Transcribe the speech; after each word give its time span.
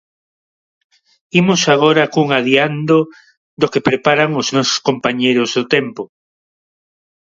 Imos 1.41 1.61
agora 1.75 2.09
cun 2.13 2.27
adiando 2.39 2.97
do 3.61 3.67
que 3.71 3.85
preparan 3.89 4.31
os 4.41 4.47
nosos 4.55 4.77
compañeiros 4.87 5.49
do 5.57 5.63
Tempo. 5.75 6.03